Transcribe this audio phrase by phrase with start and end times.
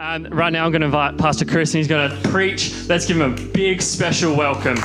[0.00, 2.72] And right now, I'm going to invite Pastor Chris, and he's going to preach.
[2.86, 4.76] Let's give him a big special welcome.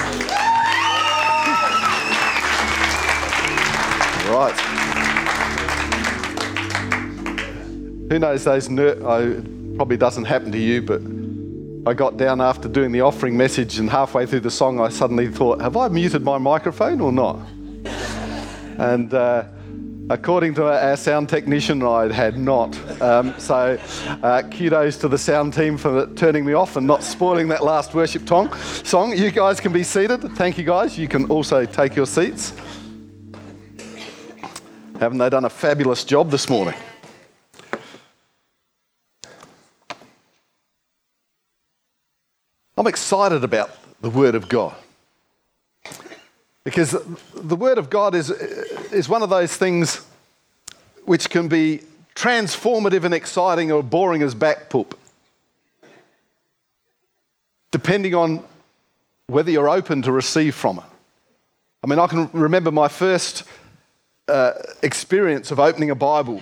[4.32, 4.54] Right.
[8.10, 9.40] Who knows those ner- I,
[9.76, 11.02] probably doesn't happen to you, but
[11.88, 15.28] I got down after doing the offering message, and halfway through the song, I suddenly
[15.28, 17.38] thought, "Have I muted my microphone or not?"
[18.80, 19.44] And uh,
[20.10, 22.78] according to our sound technician, I had not.
[23.02, 23.80] Um, so,
[24.22, 27.94] uh, kudos to the sound team for turning me off and not spoiling that last
[27.94, 28.54] worship tong-
[28.84, 29.18] song.
[29.18, 30.22] You guys can be seated.
[30.36, 30.98] Thank you, guys.
[30.98, 32.54] You can also take your seats.
[35.00, 36.76] Haven't they done a fabulous job this morning?
[42.78, 44.76] I'm excited about the Word of God.
[46.64, 46.96] Because
[47.36, 50.06] the Word of God is, is one of those things
[51.06, 51.82] which can be
[52.16, 54.98] transformative and exciting or boring as back poop,
[57.72, 58.44] depending on
[59.28, 60.86] whether you're open to receive from it.
[61.84, 63.44] I mean, I can remember my first
[64.30, 66.42] uh, experience of opening a Bible,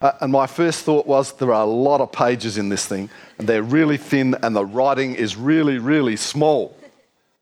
[0.00, 3.10] uh, and my first thought was there are a lot of pages in this thing,
[3.38, 6.74] and they're really thin, and the writing is really, really small.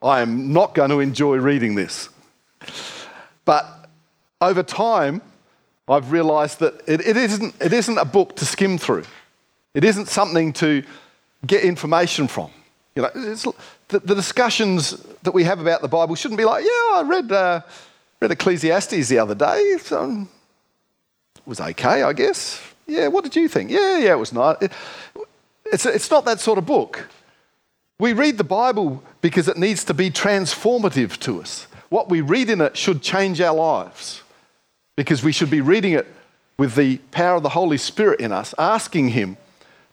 [0.02, 2.08] I am not going to enjoy reading this.
[3.46, 3.88] But
[4.42, 5.22] over time,
[5.88, 9.04] I've realized that it, it, isn't, it isn't a book to skim through.
[9.72, 10.82] It isn't something to
[11.46, 12.50] get information from.
[12.94, 13.10] You know,
[13.88, 17.30] the, the, discussions that we have about the Bible shouldn't be like, yeah, I read,
[17.30, 17.60] uh,
[18.20, 19.76] read Ecclesiastes the other day.
[19.80, 20.26] So
[21.36, 22.60] it was okay, I guess.
[22.86, 23.70] Yeah, what did you think?
[23.70, 24.56] Yeah, yeah, it was nice.
[24.62, 24.72] It,
[25.66, 27.08] it's, it's not that sort of book.
[27.98, 32.50] We read the Bible because it needs to be transformative to us what we read
[32.50, 34.22] in it should change our lives
[34.96, 36.06] because we should be reading it
[36.58, 39.36] with the power of the Holy Spirit in us, asking Him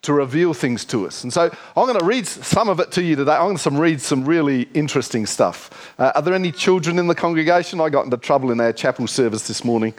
[0.02, 1.24] to reveal things to us.
[1.24, 1.44] And so
[1.76, 3.34] I'm going to read some of it to you today.
[3.34, 5.94] I'm going to read some really interesting stuff.
[5.98, 7.80] Uh, are there any children in the congregation?
[7.80, 9.94] I got into trouble in our chapel service this morning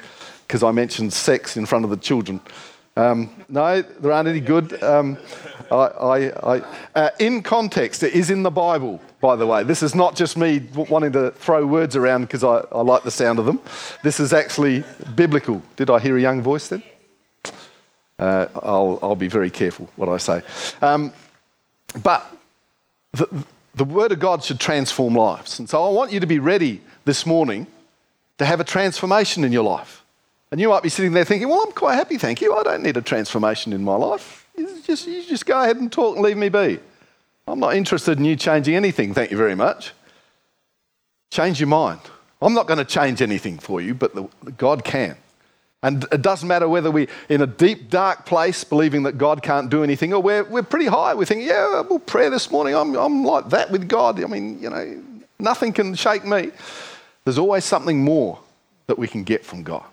[0.47, 2.41] because I mentioned sex in front of the children.
[2.97, 4.83] Um, no, there aren't any good.
[4.83, 5.19] Um,
[5.71, 6.63] I, I, I,
[6.95, 9.63] uh, in context, it is in the Bible by the way.
[9.65, 13.11] This is not just me wanting to throw words around because I, I like the
[13.11, 13.59] sound of them.
[14.03, 14.85] This is actually
[15.15, 15.63] biblical.
[15.77, 16.83] Did I hear a young voice then?
[18.19, 20.43] Uh, I'll, I'll be very careful what I say.
[20.83, 21.11] Um,
[22.03, 22.23] but
[23.13, 25.59] the, the Word of God should transform lives.
[25.59, 27.67] And so I want you to be ready this morning
[28.37, 30.04] to have a transformation in your life.
[30.51, 32.55] And you might be sitting there thinking, well, I'm quite happy, thank you.
[32.55, 34.47] I don't need a transformation in my life.
[34.57, 36.79] You just, you just go ahead and talk and leave me be.
[37.47, 39.93] I'm not interested in you changing anything, thank you very much.
[41.31, 42.01] Change your mind.
[42.41, 45.17] I'm not going to change anything for you, but the, God can.
[45.83, 49.69] And it doesn't matter whether we're in a deep, dark place believing that God can't
[49.69, 51.15] do anything, or we're, we're pretty high.
[51.15, 54.23] We think, yeah, well, prayer this morning, I'm, I'm like that with God.
[54.23, 55.03] I mean, you know,
[55.39, 56.53] nothing can shake me.
[57.25, 58.39] There's always something more
[58.87, 59.85] that we can get from God.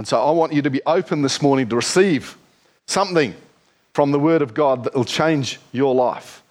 [0.00, 2.38] And so I want you to be open this morning to receive
[2.86, 3.34] something
[3.92, 6.42] from the Word of God that will change your life.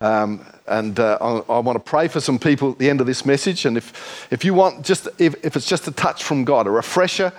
[0.00, 3.06] Um, and uh, I, I, want to pray for some people at the end of
[3.06, 3.64] this message.
[3.64, 6.70] And if, if you want, just if, if it's just a touch from God, a
[6.72, 7.32] refresher,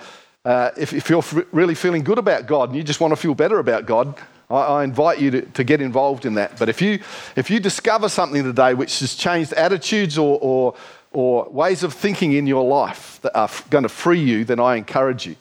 [0.46, 3.16] uh, if, if, you're f- really feeling good about God and you just want to
[3.16, 4.14] feel better about God,
[4.48, 6.58] I, I invite you to, to, get involved in that.
[6.58, 6.98] But if you,
[7.36, 10.74] if you discover something today which has changed attitudes or, or,
[11.12, 14.60] or ways of thinking in your life that are f- going to free you, then
[14.60, 15.36] I encourage you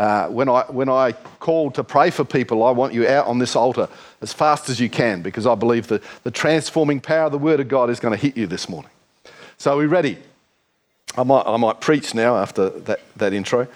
[0.00, 3.38] uh, when, I, when I call to pray for people, I want you out on
[3.38, 3.86] this altar
[4.22, 7.60] as fast as you can because I believe that the transforming power of the Word
[7.60, 8.90] of God is going to hit you this morning.
[9.58, 10.16] So, are we ready?
[11.18, 13.68] I might, I might preach now after that, that intro.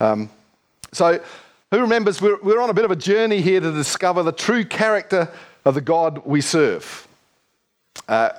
[0.00, 0.30] Um,
[0.92, 1.22] so,
[1.70, 4.64] who remembers we're, we're on a bit of a journey here to discover the true
[4.64, 5.28] character
[5.66, 7.06] of the God we serve?
[8.08, 8.30] Uh,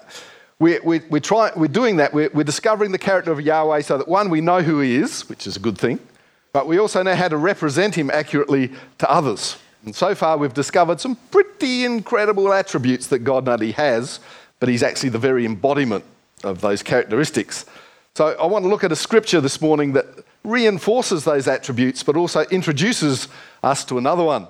[0.58, 2.16] we, we, we're, try, we're doing that.
[2.16, 5.30] We're, we're discovering the character of Yahweh so that, one, we know who He is,
[5.30, 6.00] which is a good thing
[6.58, 9.58] but we also know how to represent him accurately to others.
[9.86, 14.20] And so far, we've discovered some pretty incredible attributes that God not only has,
[14.60, 16.04] but he's actually the very embodiment
[16.44, 17.68] of those characteristics.
[18.16, 20.08] So I want to look at a scripture this morning that
[20.44, 23.28] reinforces those attributes, but also introduces
[23.62, 24.48] us to another one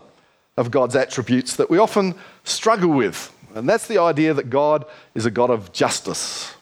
[0.56, 2.16] of God's attributes that we often
[2.46, 3.34] struggle with.
[3.54, 6.56] And that's the idea that God is a God of justice.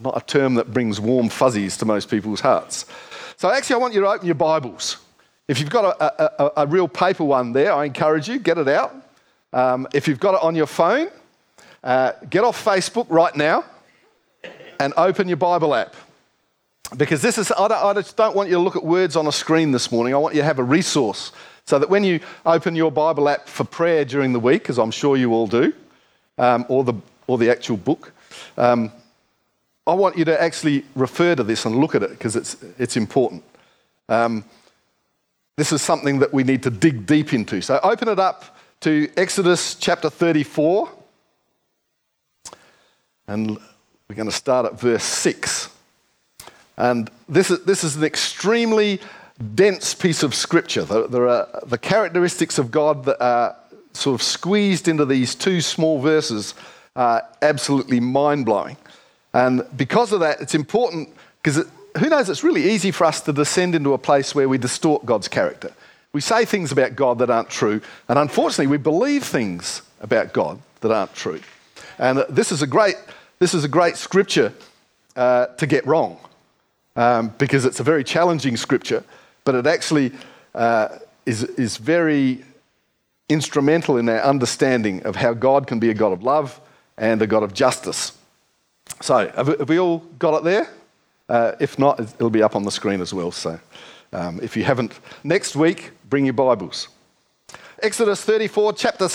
[0.00, 2.86] Not a term that brings warm fuzzies to most people's hearts.
[3.38, 4.96] So actually, I want you to open your Bibles.
[5.46, 8.66] If you've got a, a, a real paper one there, I encourage you, get it
[8.66, 8.96] out.
[9.52, 11.08] Um, if you've got it on your phone,
[11.84, 13.62] uh, get off Facebook right now
[14.80, 15.94] and open your Bible app.
[16.96, 19.26] because this is, I, don't, I just don't want you to look at words on
[19.26, 20.14] a screen this morning.
[20.14, 21.30] I want you to have a resource
[21.66, 24.90] so that when you open your Bible app for prayer during the week, as I'm
[24.90, 25.74] sure you all do,
[26.38, 26.94] um, or, the,
[27.26, 28.12] or the actual book,
[28.56, 28.90] um,
[29.86, 32.96] I want you to actually refer to this and look at it because it's, it's
[32.96, 33.44] important.
[34.08, 34.44] Um,
[35.56, 37.60] this is something that we need to dig deep into.
[37.62, 40.90] So open it up to Exodus chapter 34.
[43.28, 43.58] And
[44.08, 45.70] we're going to start at verse 6.
[46.76, 49.00] And this is, this is an extremely
[49.54, 50.84] dense piece of scripture.
[50.84, 53.56] There, there are the characteristics of God that are
[53.92, 56.54] sort of squeezed into these two small verses
[56.94, 58.76] are absolutely mind blowing.
[59.36, 61.10] And because of that, it's important
[61.42, 61.66] because it,
[61.98, 65.04] who knows, it's really easy for us to descend into a place where we distort
[65.04, 65.74] God's character.
[66.14, 70.58] We say things about God that aren't true, and unfortunately, we believe things about God
[70.80, 71.42] that aren't true.
[71.98, 72.96] And this is a great,
[73.38, 74.54] this is a great scripture
[75.16, 76.18] uh, to get wrong
[76.96, 79.04] um, because it's a very challenging scripture,
[79.44, 80.12] but it actually
[80.54, 80.88] uh,
[81.26, 82.42] is, is very
[83.28, 86.58] instrumental in our understanding of how God can be a God of love
[86.96, 88.16] and a God of justice.
[89.00, 90.68] So, have, we all got it there?
[91.28, 93.30] Uh, if not, it'll be up on the screen as well.
[93.30, 93.58] So,
[94.12, 96.88] um, if you haven't, next week, bring your Bibles.
[97.82, 99.08] Exodus 34, chapter,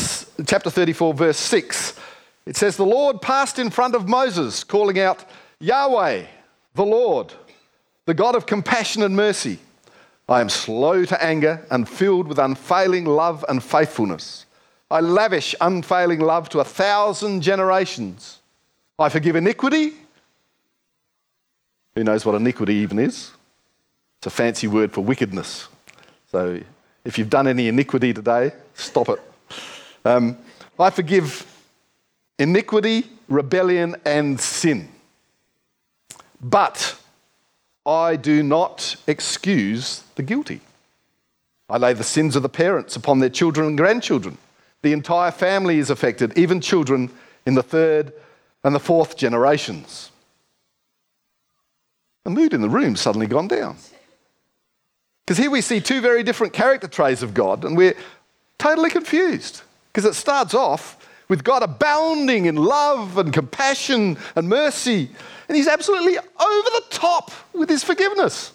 [0.45, 1.99] chapter 34, verse 6.
[2.45, 5.25] It says, The Lord passed in front of Moses, calling out,
[5.59, 6.25] Yahweh,
[6.75, 7.33] the Lord,
[8.05, 9.59] the God of compassion and mercy.
[10.27, 14.45] I am slow to anger and filled with unfailing love and faithfulness.
[14.89, 18.40] I lavish unfailing love to a thousand generations.
[19.01, 19.93] I forgive iniquity.
[21.95, 23.31] Who knows what iniquity even is?
[24.19, 25.67] It's a fancy word for wickedness.
[26.31, 26.59] So
[27.03, 29.19] if you've done any iniquity today, stop it.
[30.05, 30.37] Um,
[30.79, 31.45] I forgive
[32.37, 34.87] iniquity, rebellion, and sin.
[36.39, 36.95] But
[37.85, 40.61] I do not excuse the guilty.
[41.69, 44.37] I lay the sins of the parents upon their children and grandchildren.
[44.83, 47.09] The entire family is affected, even children
[47.45, 48.13] in the third
[48.63, 50.11] and the fourth generations.
[52.23, 53.77] The mood in the room suddenly gone down.
[55.25, 57.95] Because here we see two very different character traits of God, and we're
[58.57, 59.61] totally confused.
[59.91, 60.97] Because it starts off
[61.29, 65.09] with God abounding in love and compassion and mercy,
[65.47, 68.51] and He's absolutely over the top with His forgiveness.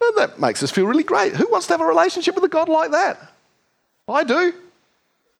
[0.00, 1.34] And that makes us feel really great.
[1.34, 3.32] Who wants to have a relationship with a God like that?
[4.06, 4.52] I do.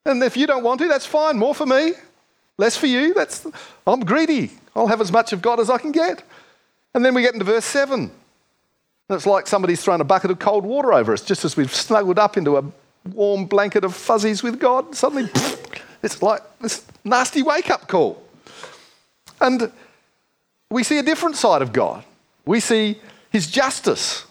[0.04, 1.38] And if you don't want to, that's fine.
[1.38, 1.92] More for me,
[2.58, 3.14] less for you.
[3.14, 3.46] That's,
[3.86, 4.50] I'm greedy.
[4.76, 6.22] I'll have as much of God as I can get.
[6.94, 8.00] And then we get into verse 7.
[8.00, 8.10] And
[9.16, 12.18] it's like somebody's thrown a bucket of cold water over us just as we've snuggled
[12.18, 12.64] up into a
[13.14, 14.94] warm blanket of fuzzies with God.
[14.94, 15.30] Suddenly,
[16.02, 18.22] it's like this nasty wake up call.
[19.40, 19.72] And
[20.70, 22.04] we see a different side of God.
[22.44, 23.00] We see
[23.30, 24.24] his justice,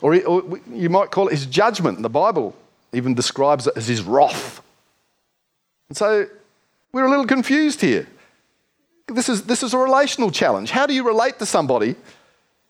[0.00, 2.02] or, you might call it his judgment.
[2.02, 2.54] The Bible
[2.92, 4.62] even describes it as his wrath.
[5.88, 6.26] And so
[6.96, 8.06] we're a little confused here.
[9.06, 10.70] This is, this is a relational challenge.
[10.70, 11.94] How do you relate to somebody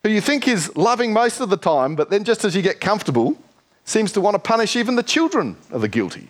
[0.03, 2.81] who you think is loving most of the time, but then just as you get
[2.81, 3.39] comfortable,
[3.85, 6.29] seems to want to punish even the children of the guilty?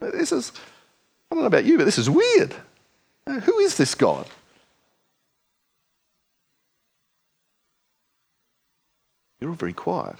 [0.00, 0.52] This is,
[1.30, 2.54] I don't know about you, but this is weird.
[3.26, 4.26] Uh, who is this God?
[9.40, 10.16] You're all very quiet.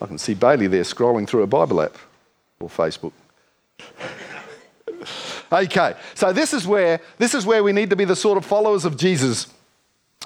[0.00, 1.98] I can see Bailey there scrolling through a Bible app
[2.58, 3.12] or Facebook.
[5.52, 8.44] Okay, so this is where this is where we need to be the sort of
[8.44, 9.46] followers of Jesus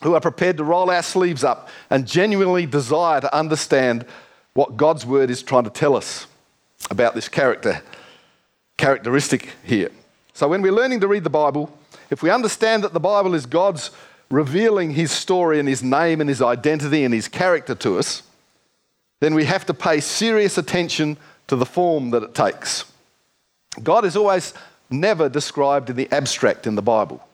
[0.03, 4.05] who are prepared to roll our sleeves up and genuinely desire to understand
[4.55, 6.27] what God's word is trying to tell us
[6.91, 7.83] about this character
[8.77, 9.91] characteristic here.
[10.35, 11.73] So when we're learning to read the Bible,
[12.11, 13.91] if we understand that the Bible is God's
[14.31, 18.23] revealing his story and his name and his identity and his character to us,
[19.21, 22.87] then we have to pay serious attention to the form that it takes.
[23.83, 24.55] God is always
[24.93, 27.27] never described in the abstract in the Bible.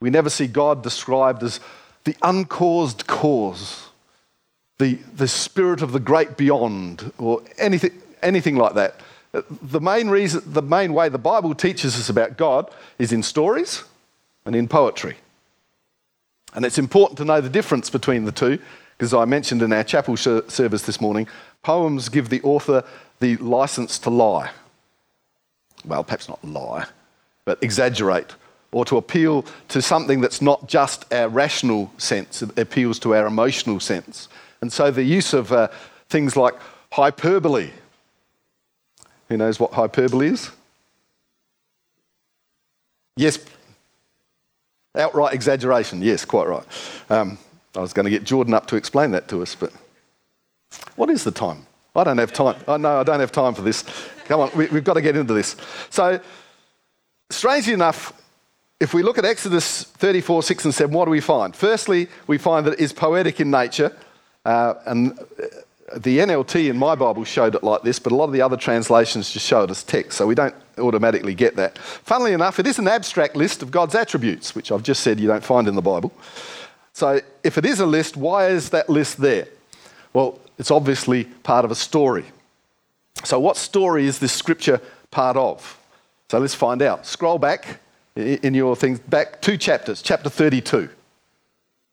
[0.00, 1.60] We never see God described as
[2.04, 3.88] the uncaused cause,
[4.78, 7.92] the, the spirit of the great beyond, or anything,
[8.22, 9.00] anything like that.
[9.32, 13.84] The main, reason, the main way the Bible teaches us about God is in stories
[14.44, 15.16] and in poetry.
[16.54, 18.58] And it's important to know the difference between the two,
[18.96, 21.28] because I mentioned in our chapel service this morning,
[21.62, 22.82] poems give the author
[23.20, 24.50] the license to lie.
[25.84, 26.86] Well, perhaps not lie,
[27.44, 28.34] but exaggerate
[28.72, 33.26] or to appeal to something that's not just our rational sense, it appeals to our
[33.26, 34.28] emotional sense.
[34.60, 35.68] And so the use of uh,
[36.08, 36.54] things like
[36.92, 37.70] hyperbole.
[39.28, 40.50] Who knows what hyperbole is?
[43.16, 43.38] Yes.
[44.96, 46.64] Outright exaggeration, yes, quite right.
[47.10, 47.38] Um,
[47.76, 49.72] I was going to get Jordan up to explain that to us, but
[50.96, 51.66] what is the time?
[51.94, 52.56] I don't have time.
[52.66, 53.84] Oh, no, I don't have time for this.
[54.30, 55.56] Come on, we, we've got to get into this.
[55.90, 56.20] So,
[57.30, 58.12] strangely enough,
[58.78, 61.54] if we look at Exodus 34, 6 and 7, what do we find?
[61.54, 63.92] Firstly, we find that it is poetic in nature.
[64.44, 65.18] Uh, and
[65.96, 68.56] the NLT in my Bible showed it like this, but a lot of the other
[68.56, 71.76] translations just show it as text, so we don't automatically get that.
[71.78, 75.26] Funnily enough, it is an abstract list of God's attributes, which I've just said you
[75.26, 76.12] don't find in the Bible.
[76.92, 79.48] So if it is a list, why is that list there?
[80.12, 82.26] Well, it's obviously part of a story.
[83.24, 85.78] So, what story is this scripture part of?
[86.30, 87.06] So, let's find out.
[87.06, 87.80] Scroll back
[88.16, 90.88] in your things, back two chapters, chapter 32,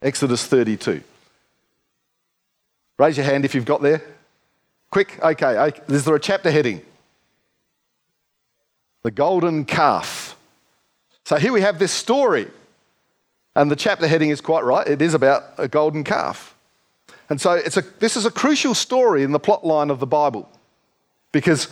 [0.02, 1.02] Exodus 32.
[2.98, 4.02] Raise your hand if you've got there.
[4.90, 5.72] Quick, okay.
[5.88, 6.82] Is there a chapter heading?
[9.02, 10.36] The golden calf.
[11.24, 12.48] So here we have this story,
[13.54, 14.86] and the chapter heading is quite right.
[14.86, 16.56] It is about a golden calf.
[17.28, 20.06] And so it's a, this is a crucial story in the plot line of the
[20.06, 20.48] Bible
[21.32, 21.68] because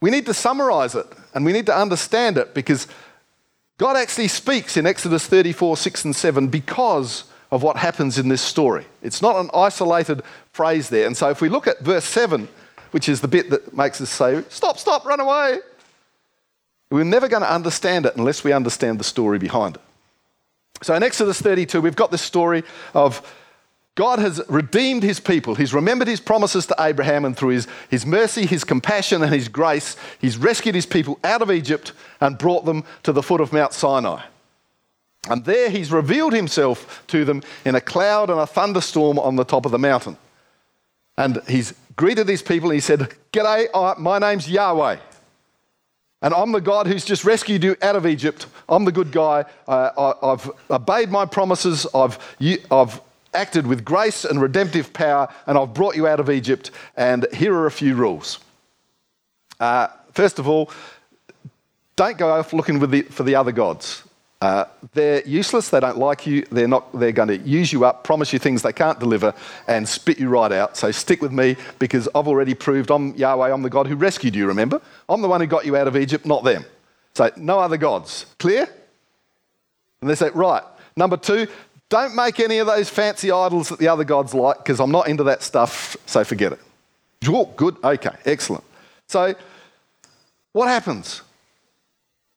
[0.00, 2.86] we need to summarize it and we need to understand it because
[3.78, 8.42] God actually speaks in Exodus 34, 6 and 7 because of what happens in this
[8.42, 8.86] story.
[9.02, 11.06] It's not an isolated phrase there.
[11.06, 12.48] And so if we look at verse 7,
[12.92, 15.58] which is the bit that makes us say, Stop, stop, run away,
[16.90, 19.82] we're never going to understand it unless we understand the story behind it.
[20.82, 22.64] So in Exodus 32, we've got this story
[22.94, 23.22] of
[23.94, 25.54] God has redeemed his people.
[25.54, 29.48] He's remembered his promises to Abraham, and through his, his mercy, his compassion, and his
[29.48, 33.52] grace, he's rescued his people out of Egypt and brought them to the foot of
[33.52, 34.22] Mount Sinai.
[35.28, 39.44] And there he's revealed himself to them in a cloud and a thunderstorm on the
[39.44, 40.16] top of the mountain.
[41.16, 44.96] And he's greeted these people and he said, G'day, my name's Yahweh.
[46.22, 48.46] And I'm the God who's just rescued you out of Egypt.
[48.68, 49.44] I'm the good guy.
[49.68, 51.86] I, have obeyed my promises.
[51.94, 52.18] I've,
[52.70, 53.00] I've
[53.34, 56.70] acted with grace and redemptive power, and I've brought you out of Egypt.
[56.96, 58.38] And here are a few rules.
[59.60, 60.70] Uh, first of all,
[61.96, 64.04] don't go off looking the, for the other gods.
[64.40, 65.68] Uh, they're useless.
[65.68, 66.44] They don't like you.
[66.50, 66.98] They're not.
[66.98, 69.32] They're going to use you up, promise you things they can't deliver,
[69.68, 70.76] and spit you right out.
[70.76, 73.52] So stick with me because I've already proved I'm Yahweh.
[73.52, 74.48] I'm the God who rescued you.
[74.48, 76.64] Remember, I'm the one who got you out of Egypt, not them.
[77.14, 78.26] So no other gods.
[78.40, 78.68] Clear?
[80.00, 80.64] And they say, right.
[80.96, 81.46] Number two,
[81.92, 85.08] don't make any of those fancy idols that the other gods like because I'm not
[85.08, 85.94] into that stuff.
[86.06, 86.58] So forget it.
[87.28, 87.76] Oh, good.
[87.84, 88.16] Okay.
[88.24, 88.64] Excellent.
[89.08, 89.34] So
[90.52, 91.20] what happens?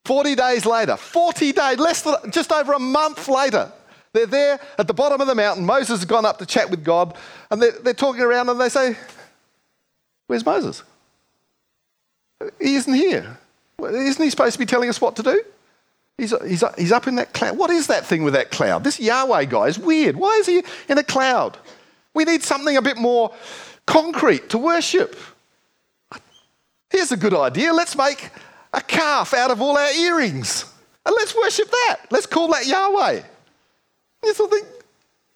[0.04, 3.72] 40 days later, 40 days, less than just over a month later,
[4.12, 5.66] they're there at the bottom of the mountain.
[5.66, 7.16] Moses has gone up to chat with God,
[7.50, 8.98] and they're, they're talking around and they say,
[10.28, 10.84] Where's Moses?
[12.60, 13.38] He isn't here.
[13.82, 15.42] Isn't he supposed to be telling us what to do?
[16.18, 17.58] He's, he's, he's up in that cloud.
[17.58, 18.84] What is that thing with that cloud?
[18.84, 20.16] This Yahweh guy is weird.
[20.16, 21.58] Why is he in a cloud?
[22.14, 23.34] We need something a bit more
[23.86, 25.18] concrete to worship.
[26.90, 27.74] Here's a good idea.
[27.74, 28.30] Let's make
[28.74, 30.66] a calf out of all our earrings.
[31.06, 31.98] And let's worship that.
[32.10, 33.22] Let's call that Yahweh.
[34.24, 34.66] You of think,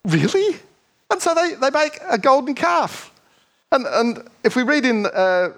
[0.06, 0.58] really?
[1.12, 3.14] And so they, they make a golden calf.
[3.72, 5.50] And, and if we read in uh,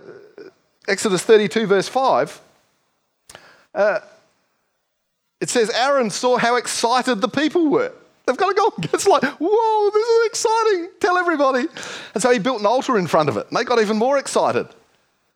[0.88, 2.42] Exodus 32, verse 5,
[3.76, 4.00] uh,
[5.42, 7.92] it says Aaron saw how excited the people were.
[8.26, 10.90] They've got a golden It's like, whoa, this is exciting.
[11.00, 11.68] Tell everybody.
[12.14, 13.48] And so he built an altar in front of it.
[13.50, 14.68] And they got even more excited.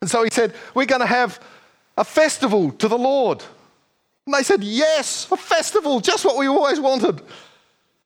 [0.02, 1.40] And so he said, We're going to have
[1.98, 3.44] a festival to the Lord.
[4.26, 7.22] And they said, Yes, a festival, just what we always wanted.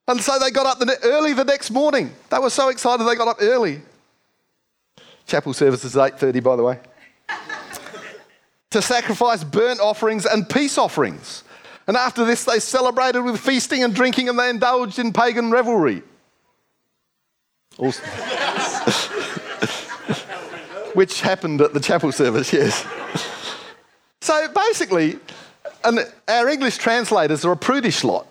[0.08, 2.12] And so they got up early the next morning.
[2.32, 3.82] They were so excited they got up early.
[5.28, 6.80] Chapel service is 8:30 by the way.
[8.72, 11.44] to sacrifice burnt offerings and peace offerings.
[11.90, 16.04] And after this they celebrated with feasting and drinking and they indulged in pagan revelry.
[20.94, 22.86] Which happened at the chapel service, yes.
[24.22, 25.18] So basically,
[25.84, 28.28] and our English translators are a prudish lot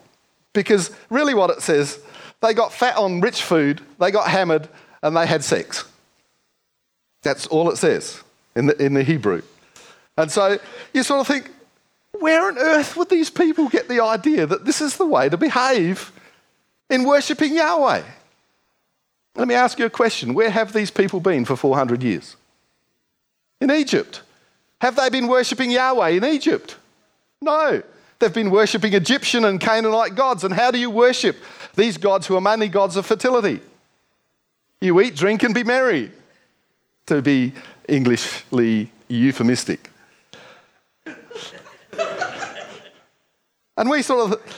[0.52, 1.98] because really what it says,
[2.40, 4.68] they got fat on rich food, they got hammered,
[5.02, 5.84] and they had sex.
[7.24, 8.22] That's all it says
[8.54, 9.42] in the, in the Hebrew.
[10.16, 10.60] And so
[10.94, 11.50] you sort of think,
[12.20, 15.36] where on earth would these people get the idea that this is the way to
[15.36, 16.12] behave
[16.90, 18.02] in worshipping Yahweh?
[19.36, 20.34] Let me ask you a question.
[20.34, 22.36] Where have these people been for 400 years?
[23.60, 24.22] In Egypt.
[24.80, 26.76] Have they been worshipping Yahweh in Egypt?
[27.40, 27.82] No.
[28.18, 30.42] They've been worshipping Egyptian and Canaanite gods.
[30.42, 31.36] And how do you worship
[31.76, 33.60] these gods who are mainly gods of fertility?
[34.80, 36.10] You eat, drink, and be merry,
[37.06, 37.52] to be
[37.88, 39.90] Englishly euphemistic.
[43.78, 44.56] And we sort of,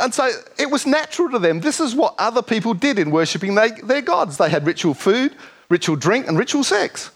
[0.00, 1.60] and so it was natural to them.
[1.60, 4.36] This is what other people did in worshipping they, their gods.
[4.36, 5.34] They had ritual food,
[5.68, 7.12] ritual drink, and ritual sex.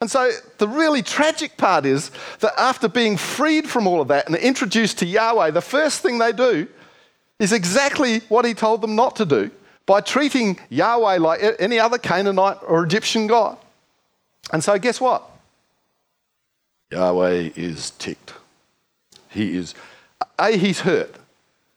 [0.00, 2.10] And so the really tragic part is
[2.40, 6.18] that after being freed from all of that and introduced to Yahweh, the first thing
[6.18, 6.66] they do
[7.38, 9.50] is exactly what he told them not to do
[9.86, 13.56] by treating Yahweh like any other Canaanite or Egyptian god.
[14.52, 15.22] And so, guess what?
[16.90, 18.34] Yahweh is ticked.
[19.34, 19.74] He is,
[20.38, 21.14] A, he's hurt.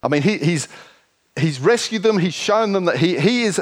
[0.04, 0.68] I mean, he, he's,
[1.36, 3.62] he's rescued them, he's shown them that he, he is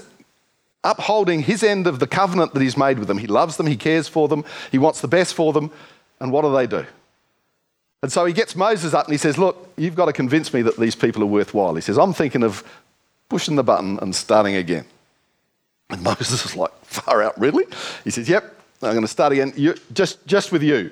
[0.84, 3.18] upholding his end of the covenant that he's made with them.
[3.18, 5.72] He loves them, he cares for them, he wants the best for them.
[6.20, 6.86] And what do they do?
[8.02, 10.62] And so he gets Moses up and he says, Look, you've got to convince me
[10.62, 11.74] that these people are worthwhile.
[11.74, 12.64] He says, I'm thinking of
[13.30, 14.86] pushing the button and starting again.
[15.90, 17.66] And Moses is like, Far out, really?
[18.04, 18.44] He says, Yep,
[18.84, 20.92] I'm going to start again, you, just, just with you.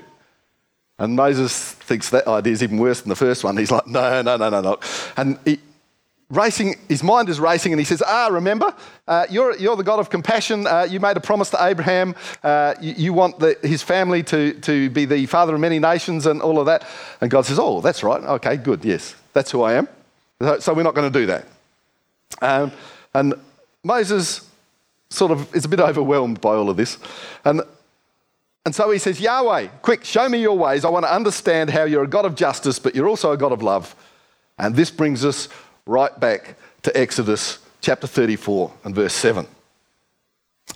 [1.00, 3.58] And Moses thinks that idea is even worse than the first one.
[3.58, 4.80] He's like, No, no, no, no, no.
[5.18, 5.60] And he,
[6.30, 8.74] racing, his mind is racing, and he says, Ah, remember,
[9.08, 10.68] uh, you're, you're the God of compassion.
[10.68, 12.16] Uh, you made a promise to Abraham.
[12.44, 16.26] Uh, you, you, want the, his family to, to be the father of many nations
[16.26, 16.86] and all of that.
[17.22, 18.22] And God says, Oh, that's right.
[18.22, 18.86] Okay, good.
[18.86, 19.88] Yes, that's who I am.
[20.42, 21.48] So, so we're not going to do that.
[22.42, 22.72] Um,
[23.14, 23.34] and
[23.84, 24.50] Moses
[25.10, 26.98] sort of is a bit overwhelmed by all of this.
[27.46, 27.62] And,
[28.65, 30.86] and so he says, Yahweh, quick, show me your ways.
[30.86, 33.51] I want to understand how you're a God of justice, but you're also a God
[33.51, 33.93] of love.
[34.58, 35.50] And this brings us
[35.86, 39.46] right back to Exodus chapter 34 and verse 7.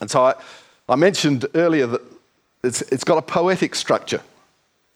[0.01, 0.36] And so I,
[0.89, 2.01] I mentioned earlier that
[2.63, 4.22] it's, it's got a poetic structure.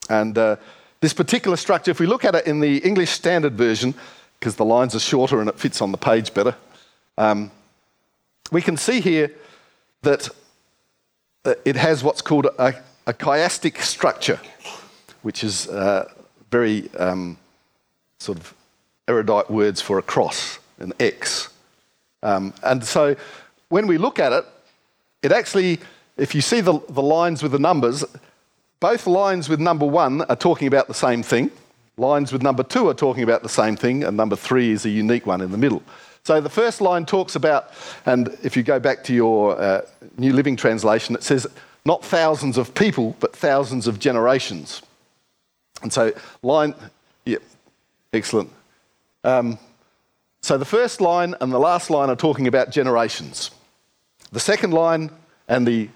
[0.10, 0.58] And uh,
[1.00, 3.94] this particular structure, if we look at it in the English Standard Version,
[4.40, 6.56] because the lines are shorter and it fits on the page better,
[7.18, 7.52] um,
[8.52, 9.32] we can see here
[10.02, 10.28] that
[11.44, 12.74] it has what's called a,
[13.08, 14.40] a chiastic structure,
[15.22, 16.10] which is uh,
[16.52, 17.38] very um,
[18.20, 18.54] sort of
[19.08, 21.50] erudite words for a cross, an X.
[22.24, 23.16] Um, and so
[23.70, 24.46] when we look at it,
[25.24, 25.80] it actually,
[26.18, 28.04] if you see the, the lines with the numbers,
[28.80, 31.52] both lines with number one are talking about the same thing.
[31.98, 34.90] Lines with number two are talking about the same thing, and number three is a
[34.90, 35.84] unique one in the middle.
[36.24, 37.72] So the first line talks about,
[38.06, 39.82] and if you go back to your uh,
[40.18, 41.48] New Living Translation, it says
[41.86, 44.82] not thousands of people, but thousands of generations.
[45.82, 46.76] And so, line,
[47.26, 47.40] yeah,
[48.14, 48.52] excellent.
[49.24, 49.58] Um,
[50.42, 53.52] so the first line and the last line are talking about generations.
[54.32, 55.12] The second line
[55.48, 55.90] and the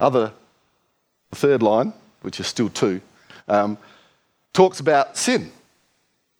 [0.00, 0.32] other,
[1.30, 3.00] the third line, which is still two,
[3.48, 3.78] um,
[4.52, 5.50] talks about sin,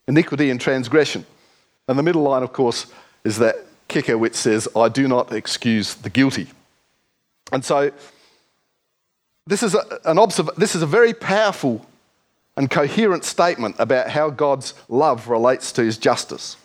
[0.07, 1.25] iniquity, and transgression.
[1.87, 2.87] And the middle line, of course,
[3.23, 3.55] is that
[3.87, 6.47] kicker which says, I do not excuse the guilty.
[7.51, 7.91] And so
[9.47, 11.85] this is a, an observ- this is a very powerful
[12.55, 16.57] and coherent statement about how God's love relates to his justice.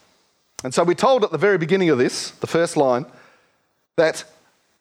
[0.63, 3.07] And so we're told at the very beginning of this, the first line,
[3.97, 4.25] that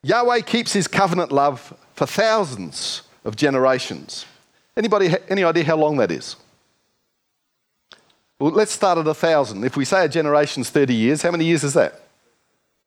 [0.01, 4.25] Yahweh keeps his covenant love for thousands of generations.
[4.75, 6.35] Anybody any idea how long that is?
[8.39, 9.63] Well, let's start at a thousand.
[9.63, 12.01] If we say a generation's 30 years, how many years is that?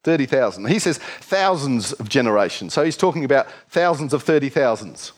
[0.07, 0.69] 30,000.
[0.69, 2.73] He says thousands of generations.
[2.73, 5.11] So he's talking about thousands of 30,000s.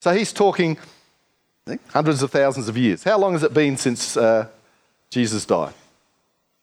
[0.00, 0.78] So he's talking
[1.88, 3.02] hundreds of thousands of years.
[3.02, 4.46] How long has it been since uh,
[5.10, 5.74] Jesus died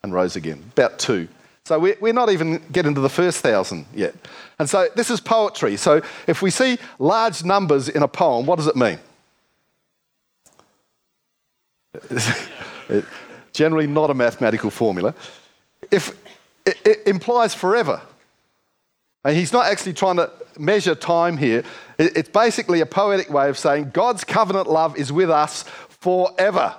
[0.02, 0.64] and rose again?
[0.72, 1.28] About two.
[1.66, 4.16] So we're not even getting to the first thousand yet.
[4.58, 5.76] And so this is poetry.
[5.76, 9.00] So if we see large numbers in a poem, what does it mean?
[13.52, 15.14] generally not a mathematical formula.
[15.92, 16.18] If
[16.66, 18.02] it, it implies forever.
[19.24, 21.64] And he's not actually trying to measure time here.
[21.98, 26.76] It's basically a poetic way of saying God's covenant love is with us forever.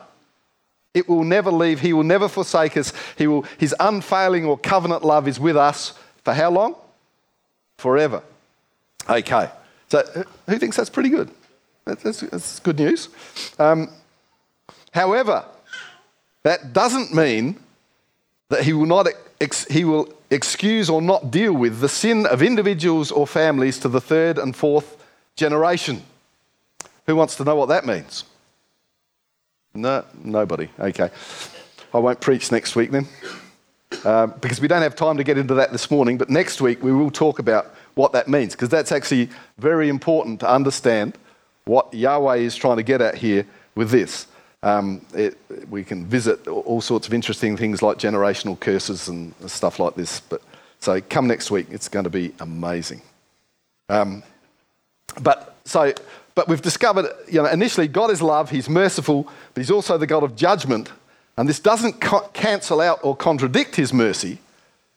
[0.94, 1.80] It will never leave.
[1.80, 2.92] He will never forsake us.
[3.18, 5.92] He will, his unfailing or covenant love is with us
[6.24, 6.76] for how long?
[7.78, 8.22] Forever.
[9.10, 9.50] Okay.
[9.88, 11.30] So, who thinks that's pretty good?
[11.84, 13.08] That's, that's good news.
[13.58, 13.90] Um,
[14.92, 15.44] however,
[16.44, 17.58] that doesn't mean
[18.48, 19.08] that he will not
[19.40, 23.88] ex- he will excuse or not deal with the sin of individuals or families to
[23.88, 24.96] the third and fourth
[25.36, 26.02] generation.
[27.06, 28.24] Who wants to know what that means?
[29.74, 30.68] No, nobody.
[30.78, 31.10] Okay.
[31.94, 33.06] I won't preach next week then,
[34.04, 36.18] uh, because we don't have time to get into that this morning.
[36.18, 40.40] But next week we will talk about what that means, because that's actually very important
[40.40, 41.16] to understand
[41.64, 44.26] what Yahweh is trying to get at here with this.
[44.66, 45.38] Um, it,
[45.70, 50.18] we can visit all sorts of interesting things like generational curses and stuff like this.
[50.18, 50.42] But
[50.80, 53.00] so come next week; it's going to be amazing.
[53.88, 54.24] Um,
[55.20, 55.94] but so,
[56.34, 60.06] but we've discovered, you know, initially God is love; He's merciful, but He's also the
[60.06, 60.90] God of judgment.
[61.36, 64.38] And this doesn't co- cancel out or contradict his mercy,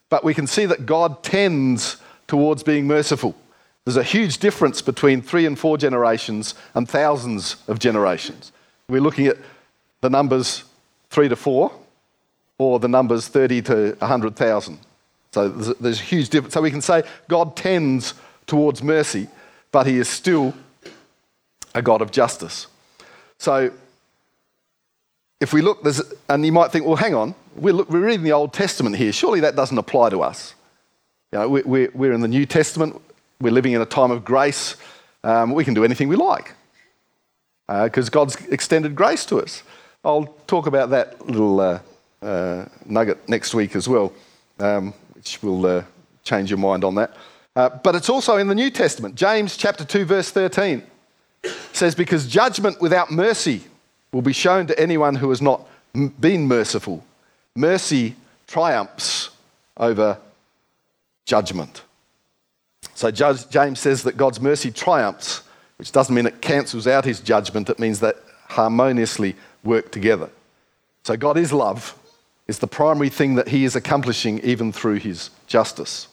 [0.10, 3.36] but we can see that God tends towards being merciful.
[3.86, 8.52] There's a huge difference between three and four generations and thousands of generations.
[8.88, 9.38] We're looking at
[10.02, 10.64] the numbers
[11.10, 11.72] three to four
[12.58, 14.80] or the numbers 30 to 100,000.
[15.32, 16.54] So there's, there's a huge difference.
[16.54, 18.14] So we can say God tends
[18.46, 19.28] towards mercy,
[19.72, 20.54] but he is still
[21.74, 22.68] a God of justice.
[23.38, 23.72] So
[25.40, 25.86] if we look,
[26.28, 29.14] and you might think, well, hang on, we're, look, we're, reading the Old Testament here.
[29.14, 30.54] Surely that doesn't apply to us.
[31.32, 33.00] You know, we, are we're in the New Testament.
[33.40, 34.76] We're living in a time of grace.
[35.24, 36.54] Um, we can do anything we like
[37.68, 39.64] because uh, God's extended grace to us.
[40.04, 41.80] I'll talk about that little uh,
[42.22, 44.14] uh, nugget next week as well,
[44.60, 45.84] um, which will uh,
[46.24, 47.16] change your mind on that.
[47.54, 49.16] Uh, but it's also in the New Testament.
[49.16, 50.84] James chapter 2, verse 13
[51.74, 53.64] says, Because judgment without mercy
[54.14, 55.68] will be shown to anyone who has not
[56.22, 57.04] been merciful.
[57.56, 58.16] Mercy
[58.48, 59.32] triumphs
[59.76, 60.18] over
[61.26, 61.82] judgment.
[62.96, 65.44] So James says that God's mercy triumphs,
[65.78, 68.16] which doesn't mean it cancels out his judgment, it means that
[68.48, 70.30] harmoniously work together.
[71.04, 71.98] So God is love,
[72.48, 76.08] is the primary thing that he is accomplishing even through his justice.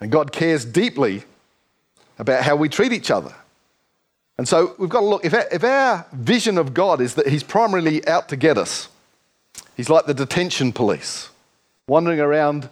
[0.00, 1.22] And God cares deeply
[2.18, 3.34] about how we treat each other.
[4.38, 7.28] And so we've got to look, if our, if our vision of God is that
[7.28, 8.88] He's primarily out to get us,
[9.76, 11.30] He's like the detention police,
[11.86, 12.68] wandering around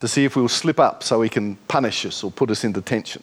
[0.00, 2.72] to see if we'll slip up so He can punish us or put us in
[2.72, 3.22] detention.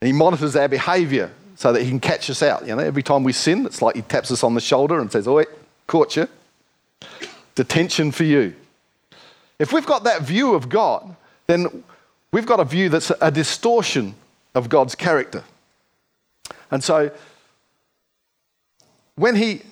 [0.00, 2.66] And He monitors our behavior so that He can catch us out.
[2.66, 5.10] You know, every time we sin, it's like He taps us on the shoulder and
[5.10, 5.44] says, Oi,
[5.86, 6.28] caught you.
[7.54, 8.54] Detention for you.
[9.58, 11.14] If we've got that view of God,
[11.46, 11.84] then
[12.32, 14.14] we've got a view that's a distortion
[14.54, 15.44] of God's character.
[16.70, 17.10] And so
[19.16, 19.62] when he,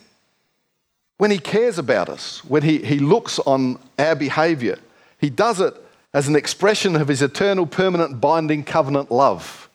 [1.19, 4.79] when he cares about us, when he, he looks on our behavior,
[5.19, 5.75] he does it
[6.15, 9.69] as an expression of his eternal, permanent, binding covenant love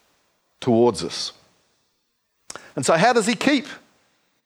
[0.59, 1.33] towards us.
[2.77, 3.65] And so, how does he keep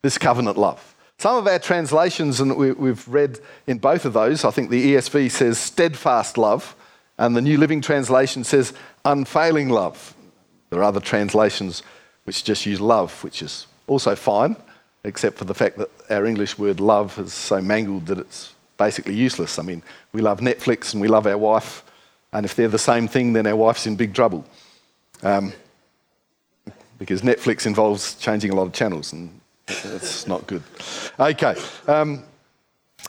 [0.04, 0.96] this covenant love?
[1.18, 4.96] Some of our translations, and we, have read in both of those, I think the
[4.96, 6.74] ESV says steadfast love,
[7.20, 10.16] and the New Living Translation says unfailing love.
[10.70, 11.84] There are other translations
[12.24, 14.56] which just use love, which is also fine,
[15.04, 19.14] except for the fact that our English word love is so mangled that it's basically
[19.14, 19.60] useless.
[19.60, 21.84] I mean, we love Netflix and we love our wife,
[22.32, 24.46] and if they're the same thing, then our wife's in big trouble.
[25.22, 25.52] Um,
[27.02, 30.62] because Netflix involves changing a lot of channels, and it's not good.
[31.20, 31.56] Okay.
[31.88, 32.24] Um,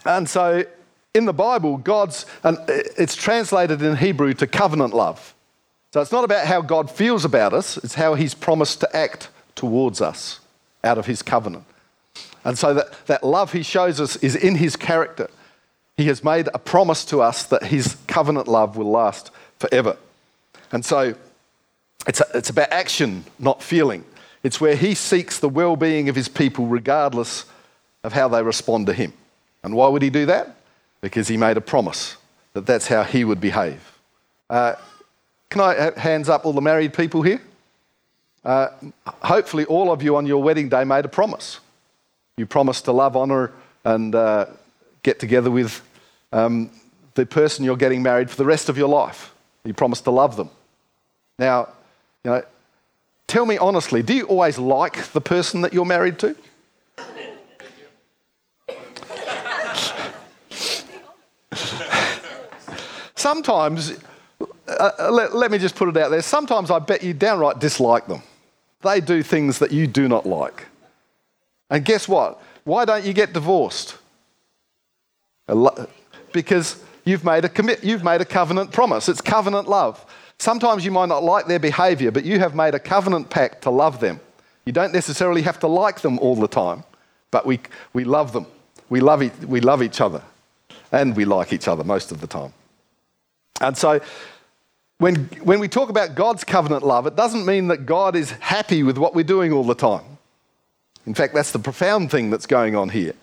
[0.03, 0.65] and so
[1.13, 5.35] in the Bible, God's, and it's translated in Hebrew to covenant love.
[5.91, 9.29] So it's not about how God feels about us, it's how He's promised to act
[9.53, 10.39] towards us
[10.83, 11.65] out of His covenant.
[12.43, 15.29] And so that, that love He shows us is in His character.
[15.97, 19.29] He has made a promise to us that His covenant love will last
[19.59, 19.97] forever.
[20.71, 21.13] And so
[22.07, 24.03] it's, it's about action, not feeling.
[24.43, 27.45] It's where He seeks the well being of His people regardless
[28.03, 29.13] of how they respond to Him.
[29.63, 30.55] And why would He do that?
[31.01, 32.17] Because He made a promise
[32.53, 33.97] that that's how He would behave.
[34.49, 34.75] Uh,
[35.49, 37.41] can I have hands up all the married people here?
[38.43, 38.67] Uh,
[39.05, 41.59] hopefully, all of you on your wedding day made a promise.
[42.35, 43.51] You promised to love, honour,
[43.85, 44.47] and uh,
[45.03, 45.81] get together with
[46.31, 46.71] um,
[47.13, 49.33] the person you're getting married for the rest of your life.
[49.63, 50.49] You promised to love them.
[51.39, 51.69] Now,
[52.23, 52.43] you know,
[53.27, 56.35] tell me honestly, do you always like the person that you're married to?
[63.15, 63.93] Sometimes
[64.67, 66.21] uh, uh, let, let me just put it out there.
[66.21, 68.21] Sometimes I bet you downright dislike them.
[68.81, 70.67] They do things that you do not like.
[71.69, 72.41] And guess what?
[72.63, 73.97] Why don't you get divorced?
[76.31, 79.09] Because you've made a you've made a covenant promise.
[79.09, 80.05] It's covenant love.
[80.39, 83.69] Sometimes you might not like their behavior, but you have made a covenant pact to
[83.69, 84.19] love them.
[84.65, 86.83] You don't necessarily have to like them all the time,
[87.31, 87.59] but we,
[87.93, 88.45] we love them.
[88.89, 90.21] We love, e- we love each other,
[90.91, 92.53] and we like each other most of the time.
[93.61, 94.01] And so
[94.97, 98.83] when, when we talk about God's covenant love, it doesn't mean that God is happy
[98.83, 100.05] with what we're doing all the time.
[101.05, 103.13] In fact, that's the profound thing that's going on here,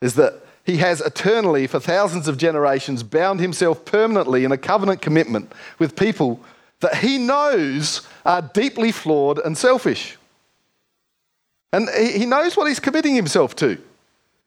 [0.00, 5.00] is that he has eternally, for thousands of generations, bound himself permanently in a covenant
[5.00, 6.40] commitment with people
[6.80, 10.16] that he knows are deeply flawed and selfish.
[11.72, 13.78] And he knows what he's committing himself to.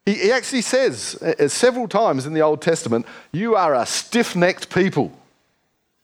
[0.04, 4.74] He actually says uh, several times in the Old Testament, You are a stiff necked
[4.74, 5.12] people.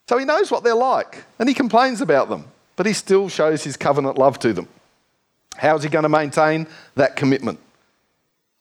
[0.08, 3.64] So he knows what they're like and he complains about them, but he still shows
[3.64, 4.68] his covenant love to them.
[5.56, 7.58] How is he going to maintain that commitment?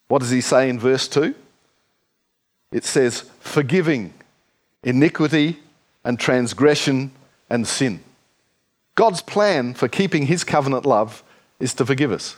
[0.07, 1.33] What does he say in verse 2?
[2.71, 4.13] it says, forgiving
[4.83, 5.59] iniquity
[6.03, 7.11] and transgression
[7.49, 8.03] and sin.
[8.95, 11.23] God's plan for keeping his covenant love
[11.59, 12.37] is to forgive us.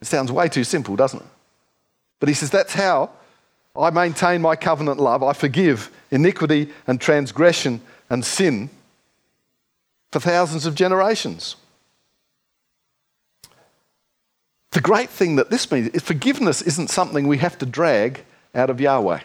[0.00, 1.26] It sounds way too simple, doesn't it?
[2.20, 3.10] But he says that's how
[3.76, 5.22] I maintain my covenant love.
[5.22, 8.70] I forgive iniquity and transgression and sin
[10.12, 11.56] for thousands of generations.
[14.74, 18.24] The great thing that this means is forgiveness isn't something we have to drag
[18.56, 19.20] out of Yahweh.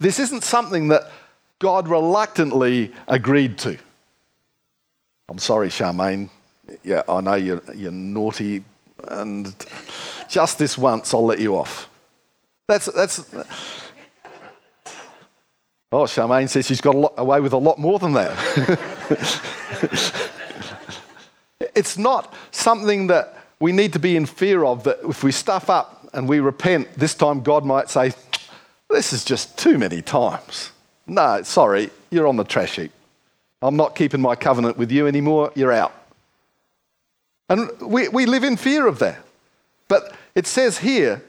[0.00, 1.04] This isn't something that
[1.60, 3.78] God reluctantly agreed to.
[5.28, 6.28] I'm sorry, Charmaine.
[6.82, 8.64] Yeah, I know you're, you're naughty,
[9.06, 9.54] and
[10.28, 11.88] just this once I'll let you off.
[12.66, 13.32] That's, that's.
[15.92, 20.30] Oh, Charmaine says she's got lot, away with a lot more than that.
[21.74, 25.68] it's not something that we need to be in fear of, that if we stuff
[25.68, 28.12] up and we repent, this time God might say,
[28.88, 30.70] This is just too many times.
[31.06, 32.92] No, sorry, you're on the trash heap.
[33.62, 35.92] I'm not keeping my covenant with you anymore, you're out.
[37.48, 39.18] And we, we live in fear of that.
[39.88, 41.22] But it says here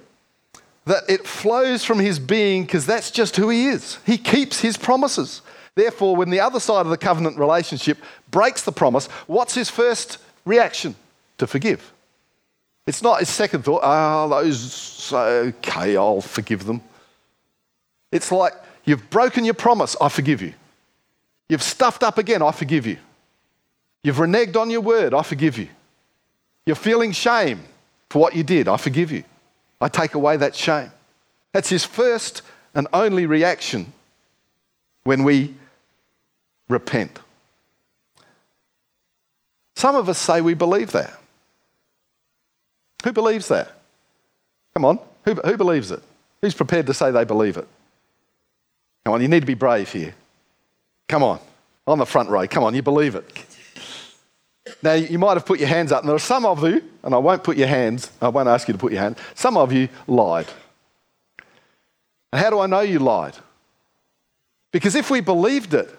[0.86, 3.98] that it flows from his being because that's just who he is.
[4.06, 5.42] He keeps his promises.
[5.76, 7.98] Therefore, when the other side of the covenant relationship
[8.30, 10.96] breaks the promise, what's his first reaction?
[11.38, 11.92] To forgive.
[12.88, 16.82] It's not his second thought, ah, oh, those, okay, I'll forgive them.
[18.12, 18.54] It's like,
[18.86, 20.54] you've broken your promise, I forgive you.
[21.48, 22.98] You've stuffed up again, I forgive you.
[24.04, 25.70] You've reneged on your word, I forgive you.
[26.66, 27.62] You're feeling shame
[28.10, 29.24] for what you did, I forgive you.
[29.80, 30.92] I take away that shame.
[31.54, 32.42] That's his first
[32.74, 33.92] and only reaction
[35.04, 35.54] when we
[36.70, 37.20] repent.
[39.82, 41.12] Some of us say we believe that.
[43.04, 43.82] Who believes that?
[44.76, 46.04] Come on, who, who believes it?
[46.40, 47.68] Who's prepared to say they believe it?
[49.04, 50.14] Come on, you need to be brave here.
[51.08, 51.40] Come on,
[51.88, 52.46] on the front row.
[52.46, 53.26] Come on, you believe it.
[54.84, 57.16] Now, you might have put your hands up, and there are some of you, and
[57.16, 59.74] I won't put your hands, I won't ask you to put your hand, some of
[59.74, 60.46] you lied.
[62.32, 63.34] And how do I know you lied?
[64.72, 65.90] Because if we believed it,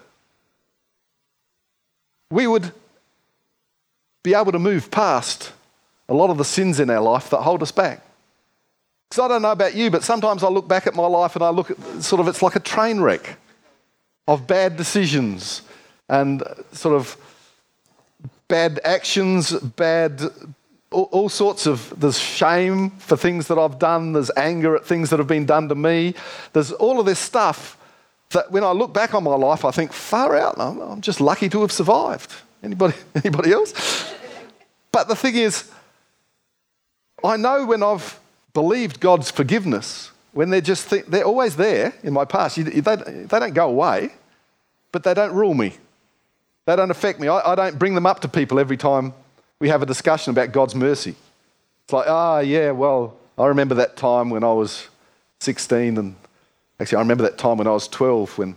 [2.31, 2.71] we would
[4.23, 5.51] be able to move past
[6.09, 8.01] a lot of the sins in our life that hold us back.
[9.09, 11.43] Because I don't know about you, but sometimes I look back at my life and
[11.43, 13.37] I look at sort of, it's like a train wreck
[14.27, 15.61] of bad decisions
[16.09, 17.17] and uh, sort of
[18.47, 20.21] bad actions, bad,
[20.91, 25.09] all, all, sorts of, there's shame for things that I've done, there's anger at things
[25.09, 26.15] that have been done to me,
[26.53, 27.77] there's all of this stuff
[28.31, 31.21] that when I look back on my life, I think, far out, I'm, I'm just
[31.21, 32.33] lucky to have survived.
[32.63, 34.12] Anybody, anybody else?
[34.93, 35.69] But the thing is,
[37.23, 38.19] I know when I've
[38.53, 42.57] believed God's forgiveness, when they're just, th- they're always there in my past.
[42.57, 44.11] You, they, they don't go away,
[44.91, 45.73] but they don't rule me.
[46.65, 47.27] They don't affect me.
[47.27, 49.13] I, I don't bring them up to people every time
[49.59, 51.15] we have a discussion about God's mercy.
[51.85, 54.87] It's like, ah, oh, yeah, well, I remember that time when I was
[55.39, 56.15] 16, and
[56.79, 58.55] actually, I remember that time when I was 12 when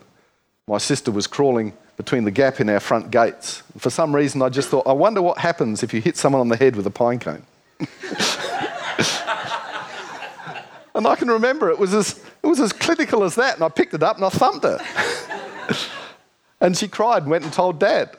[0.69, 3.63] my sister was crawling between the gap in our front gates.
[3.79, 6.49] For some reason, I just thought, I wonder what happens if you hit someone on
[6.49, 7.43] the head with a pine cone.
[10.95, 13.69] and I can remember it was, as, it was as clinical as that, and I
[13.69, 14.79] picked it up and I thumped her.
[16.61, 18.11] and she cried and went and told dad.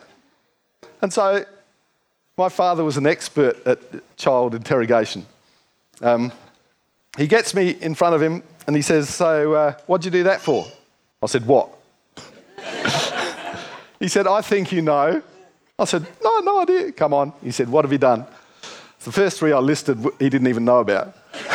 [1.02, 1.46] And so
[2.38, 3.80] my father was an expert at
[4.18, 5.26] child interrogation.
[6.02, 6.32] Um,
[7.18, 10.24] he gets me in front of him and he says, So, uh, what'd you do
[10.24, 10.68] that for?
[11.22, 11.70] I said, What?
[14.00, 15.22] He said, I think you know.
[15.80, 16.92] I said, No, no idea.
[16.92, 17.34] Come on.
[17.44, 18.26] He said, What have you done?
[19.04, 21.16] The first three I listed, he didn't even know about.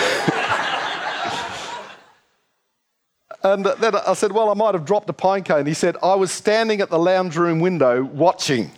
[3.43, 5.67] and then I said, Well, I might have dropped a pine cone.
[5.67, 8.71] He said, I was standing at the lounge room window watching.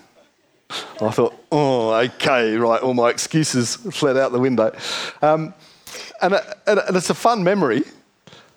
[1.01, 2.83] I thought, Oh, okay, right.
[2.83, 4.75] All my excuses fled out the window.
[5.23, 5.55] Um,
[6.21, 6.35] and,
[6.67, 7.83] and, it's a fun memory,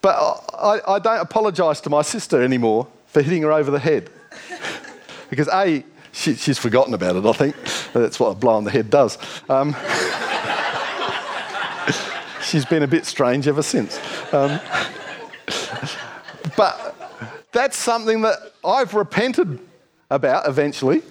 [0.01, 0.15] but
[0.53, 4.09] I, I don't apologise to my sister anymore for hitting her over the head
[5.29, 7.55] because A, she, she's forgotten about it, I think.
[7.93, 9.17] That's what a blow on the head does.
[9.49, 9.75] Um,
[12.43, 13.99] she's been a bit strange ever since.
[14.33, 14.59] Um,
[16.55, 16.95] but
[17.51, 19.59] that's something that I've repented
[20.09, 21.01] about eventually.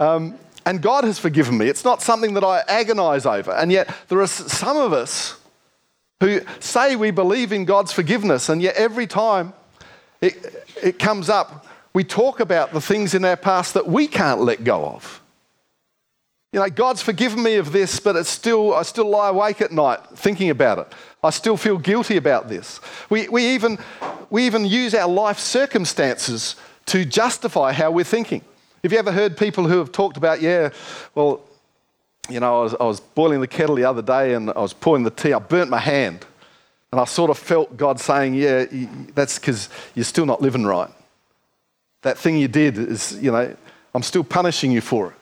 [0.00, 1.68] Um, and God has forgiven me.
[1.68, 3.52] It's not something that I agonize over.
[3.52, 5.38] And yet, there are some of us
[6.20, 9.52] who say we believe in God's forgiveness, and yet every time
[10.20, 11.66] it, it comes up,
[11.96, 15.22] we talk about the things in our past that we can't let go of.
[16.52, 19.72] you know, God's forgiven me of this, but it's still, I still lie awake at
[19.72, 20.92] night thinking about it.
[21.24, 22.80] I still feel guilty about this.
[23.08, 23.78] We, we, even,
[24.28, 28.42] we even use our life circumstances to justify how we're thinking.
[28.82, 30.68] Have you ever heard people who have talked about, yeah,
[31.14, 31.40] well,
[32.28, 34.74] you know, I was, I was boiling the kettle the other day and I was
[34.74, 36.26] pouring the tea, I burnt my hand.
[36.92, 38.66] And I sort of felt God saying, yeah,
[39.14, 40.90] that's because you're still not living right.
[42.06, 43.52] That thing you did is, you know,
[43.92, 45.14] I'm still punishing you for it.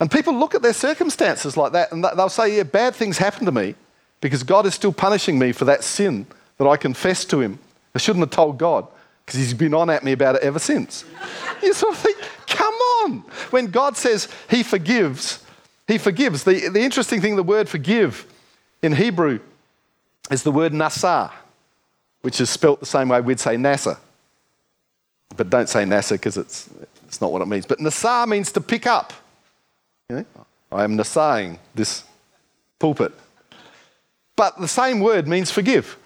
[0.00, 3.46] And people look at their circumstances like that and they'll say, Yeah, bad things happen
[3.46, 3.76] to me
[4.20, 6.26] because God is still punishing me for that sin
[6.58, 7.60] that I confessed to Him.
[7.94, 8.88] I shouldn't have told God
[9.24, 11.04] because He's been on at me about it ever since.
[11.62, 13.18] you sort of think, Come on.
[13.50, 15.44] When God says He forgives,
[15.86, 16.42] He forgives.
[16.42, 18.26] The, the interesting thing, the word forgive
[18.82, 19.38] in Hebrew
[20.28, 21.30] is the word nasa,
[22.22, 23.96] which is spelt the same way we'd say NASA.
[25.36, 26.68] But don't say NASA because it's,
[27.06, 27.66] it's not what it means.
[27.66, 29.12] But nasa means to pick up.
[30.08, 30.26] You know,
[30.70, 32.04] I am nasaying this
[32.78, 33.12] pulpit.
[34.36, 35.96] But the same word means forgive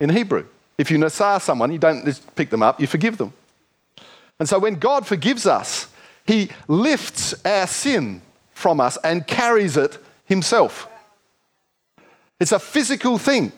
[0.00, 0.46] in Hebrew.
[0.78, 3.32] If you nasah someone, you don't just pick them up, you forgive them.
[4.38, 5.88] And so when God forgives us,
[6.26, 8.20] He lifts our sin
[8.52, 10.88] from us and carries it Himself.
[12.38, 13.52] It's a physical thing.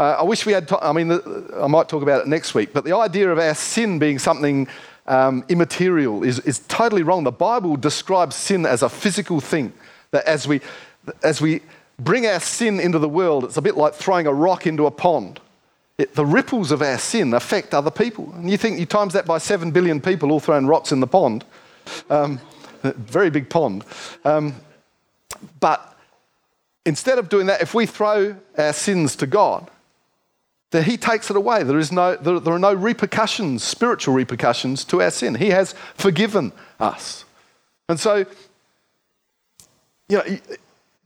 [0.00, 1.12] Uh, I wish we had, to- I mean,
[1.56, 4.66] I might talk about it next week, but the idea of our sin being something
[5.06, 7.22] um, immaterial is, is totally wrong.
[7.22, 9.72] The Bible describes sin as a physical thing.
[10.10, 10.60] That as we,
[11.22, 11.60] as we
[11.98, 14.90] bring our sin into the world, it's a bit like throwing a rock into a
[14.90, 15.40] pond.
[15.96, 18.32] It, the ripples of our sin affect other people.
[18.34, 21.06] And you think you times that by seven billion people all throwing rocks in the
[21.06, 21.44] pond.
[22.10, 22.40] Um,
[22.82, 23.84] very big pond.
[24.24, 24.56] Um,
[25.60, 25.96] but
[26.84, 29.70] instead of doing that, if we throw our sins to God,
[30.74, 31.62] that he takes it away.
[31.62, 35.36] There, is no, there, there, are no repercussions, spiritual repercussions to our sin.
[35.36, 37.24] He has forgiven us.
[37.88, 38.26] And so,
[40.08, 40.24] you know,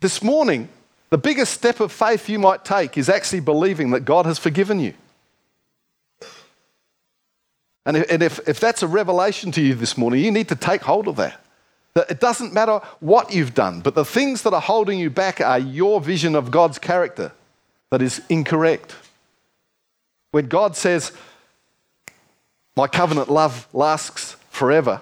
[0.00, 0.70] this morning,
[1.10, 4.80] the biggest step of faith you might take is actually believing that God has forgiven
[4.80, 4.94] you.
[7.84, 10.56] And if, and if, if that's a revelation to you this morning, you need to
[10.56, 11.44] take hold of that.
[11.92, 15.42] That it doesn't matter what you've done, but the things that are holding you back
[15.42, 17.32] are your vision of God's character
[17.90, 18.94] that is incorrect.
[20.30, 21.12] When God says,
[22.76, 25.00] My covenant love lasts forever,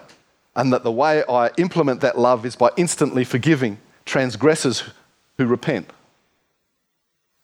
[0.54, 4.84] and that the way I implement that love is by instantly forgiving transgressors
[5.36, 5.90] who repent,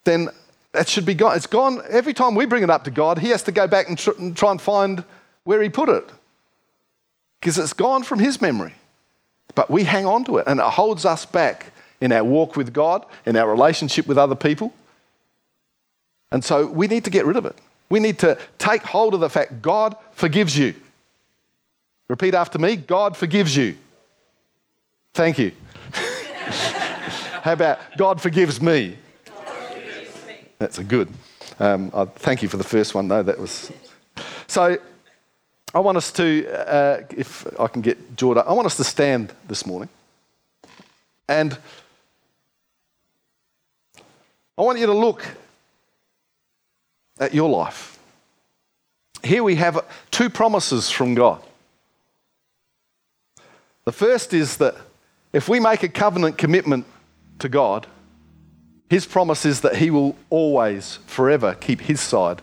[0.05, 0.29] then
[0.73, 1.37] that should be gone.
[1.37, 1.83] It's gone.
[1.90, 4.18] Every time we bring it up to God, He has to go back and, tr-
[4.18, 5.05] and try and find
[5.45, 6.09] where He put it
[7.40, 8.75] because it's gone from His memory.
[9.55, 12.73] But we hang on to it, and it holds us back in our walk with
[12.73, 14.73] God, in our relationship with other people.
[16.31, 17.57] And so we need to get rid of it.
[17.92, 20.74] We need to take hold of the fact God forgives you.
[22.09, 23.76] Repeat after me God forgives you.
[25.12, 25.52] Thank you.
[27.42, 28.96] How about God forgives me?
[30.59, 31.12] That's a good.
[31.61, 33.22] Um, I thank you for the first one, though.
[33.22, 33.70] That was.
[34.46, 34.78] So
[35.74, 39.35] I want us to, uh, if I can get Jordan, I want us to stand
[39.48, 39.90] this morning.
[41.28, 41.59] And
[44.57, 45.26] I want you to look
[47.22, 48.00] at your life.
[49.22, 51.40] Here we have two promises from God.
[53.85, 54.74] The first is that
[55.32, 56.85] if we make a covenant commitment
[57.38, 57.87] to God,
[58.90, 62.42] His promise is that He will always, forever keep His side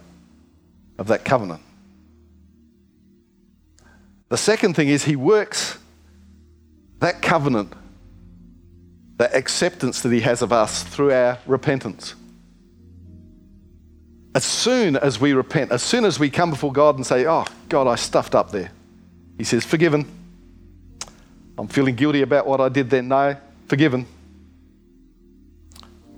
[0.97, 1.61] of that covenant.
[4.29, 5.77] The second thing is He works
[6.99, 7.73] that covenant,
[9.17, 12.15] that acceptance that He has of us through our repentance.
[14.39, 17.43] As soon as we repent, as soon as we come before God and say, Oh,
[17.67, 18.71] God, I stuffed up there,
[19.37, 20.09] He says, Forgiven.
[21.57, 23.09] I'm feeling guilty about what I did then.
[23.09, 23.35] No,
[23.67, 24.05] forgiven.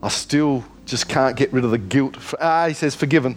[0.04, 2.16] I still just can't get rid of the guilt.
[2.40, 3.36] Ah, He says, Forgiven.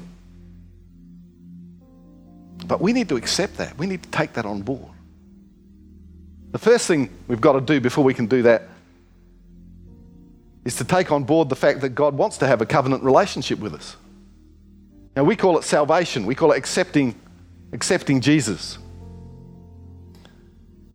[2.66, 3.78] But we need to accept that.
[3.78, 4.90] We need to take that on board.
[6.50, 8.68] The first thing we've got to do before we can do that
[10.66, 13.58] is to take on board the fact that God wants to have a covenant relationship
[13.60, 13.96] with us.
[15.16, 17.14] Now, we call it salvation, we call it accepting,
[17.72, 18.78] accepting Jesus.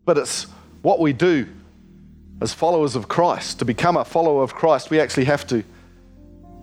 [0.06, 0.48] But it's
[0.82, 1.48] what we do
[2.42, 3.60] as followers of Christ.
[3.60, 5.64] To become a follower of Christ, we actually have to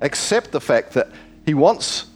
[0.02, 1.10] accept the fact that
[1.46, 2.06] He wants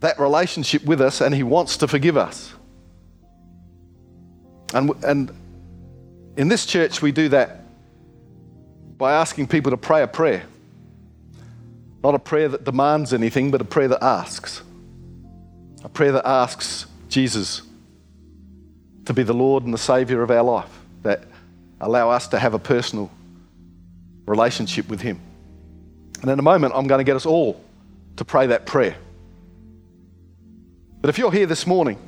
[0.00, 2.54] that relationship with us and He wants to forgive us.
[4.74, 5.30] And, and
[6.36, 7.62] in this church, we do that
[8.96, 10.44] by asking people to pray a prayer.
[12.02, 14.62] Not a prayer that demands anything, but a prayer that asks.
[15.86, 17.62] A prayer that asks Jesus
[19.04, 21.22] to be the Lord and the Savior of our life, that
[21.80, 23.08] allow us to have a personal
[24.26, 25.20] relationship with Him.
[26.22, 27.62] And in a moment, I'm going to get us all
[28.16, 28.96] to pray that prayer.
[31.00, 32.00] But if you're here this morning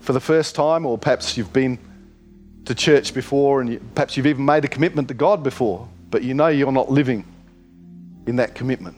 [0.00, 1.78] for the first time, or perhaps you've been
[2.64, 6.24] to church before and you, perhaps you've even made a commitment to God before, but
[6.24, 7.24] you know you're not living
[8.26, 8.96] in that commitment,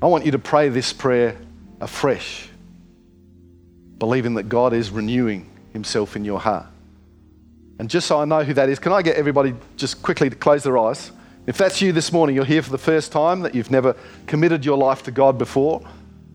[0.00, 1.36] I want you to pray this prayer
[1.80, 2.48] afresh,
[3.98, 6.66] believing that God is renewing Himself in your heart.
[7.78, 10.36] And just so I know who that is, can I get everybody just quickly to
[10.36, 11.12] close their eyes?
[11.46, 14.64] If that's you this morning, you're here for the first time, that you've never committed
[14.64, 15.82] your life to God before,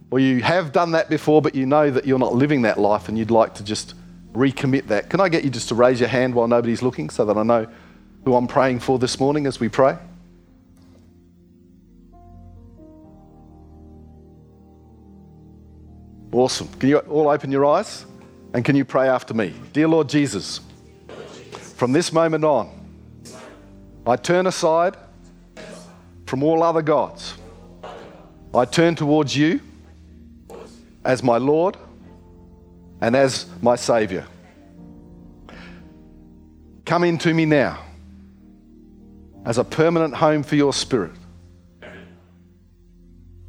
[0.09, 3.09] or you have done that before, but you know that you're not living that life
[3.09, 3.95] and you'd like to just
[4.33, 5.09] recommit that.
[5.09, 7.43] Can I get you just to raise your hand while nobody's looking so that I
[7.43, 7.67] know
[8.25, 9.97] who I'm praying for this morning as we pray?
[16.33, 16.67] Awesome.
[16.79, 18.07] Can you all open your eyes?
[18.55, 19.53] And can you pray after me?
[19.71, 20.61] Dear Lord Jesus,
[21.75, 22.71] from this moment on,
[24.05, 24.97] I turn aside
[26.25, 27.35] from all other gods.
[28.53, 29.59] I turn towards you
[31.05, 31.77] as my Lord
[32.99, 34.25] and as my Saviour.
[36.85, 37.79] Come into me now
[39.45, 41.11] as a permanent home for your Spirit.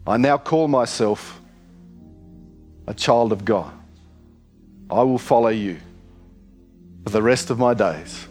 [0.07, 1.41] I now call myself
[2.87, 3.73] a child of God.
[4.91, 5.79] I will follow you
[7.05, 8.27] for the rest of my days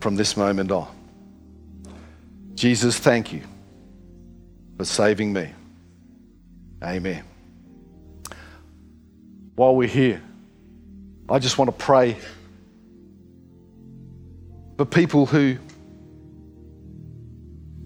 [0.00, 0.88] from this moment on.
[2.54, 3.42] Jesus, thank you
[4.76, 5.50] for saving me.
[6.82, 7.24] Amen.
[9.54, 10.22] While we're here,
[11.28, 12.16] I just want to pray
[14.76, 15.58] for people who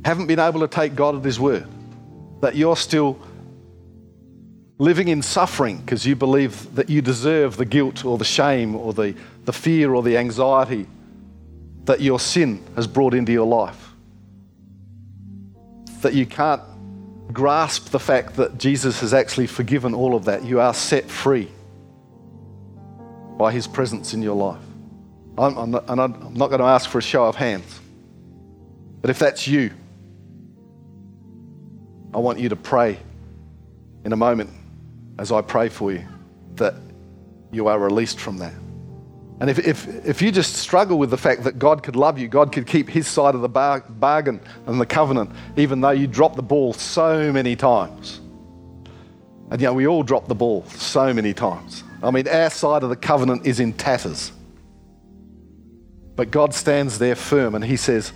[0.05, 1.67] haven't been able to take God at His word,
[2.41, 3.19] that you're still
[4.79, 8.93] living in suffering because you believe that you deserve the guilt or the shame or
[8.93, 9.15] the,
[9.45, 10.87] the fear or the anxiety
[11.85, 13.93] that your sin has brought into your life.
[16.01, 16.63] That you can't
[17.33, 20.45] grasp the fact that Jesus has actually forgiven all of that.
[20.45, 21.51] You are set free
[23.39, 24.61] by his presence in your life.
[25.39, 27.81] I'm, I'm not, and I'm not going to ask for a show of hands.
[29.01, 29.71] But if that's you,
[32.13, 32.99] I want you to pray
[34.05, 34.51] in a moment
[35.19, 36.05] as I pray for you
[36.57, 36.75] that
[37.53, 38.55] you are released from that.
[39.41, 42.29] And if, if, if you just struggle with the fact that God could love you,
[42.29, 46.07] God could keep his side of the bar, bargain and the covenant, even though you
[46.07, 48.21] drop the ball so many times.
[49.51, 51.85] And you know, we all drop the ball so many times.
[52.03, 54.33] I mean, our side of the covenant is in tatters.
[56.17, 58.13] But God stands there firm and he says,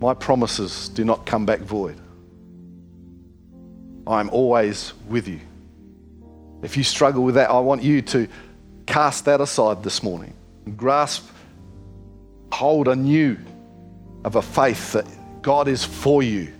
[0.00, 2.00] My promises do not come back void.
[4.06, 5.40] I'm always with you.
[6.62, 8.28] If you struggle with that, I want you to
[8.86, 10.34] cast that aside this morning
[10.76, 11.28] grasp
[12.52, 13.36] hold anew
[14.24, 15.06] of a faith that
[15.42, 16.52] God is for you.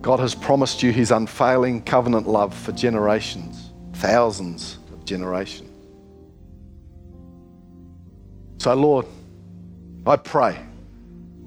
[0.00, 5.70] God has promised you his unfailing covenant love for generations, thousands of generations.
[8.58, 9.06] So, Lord,
[10.06, 10.58] I pray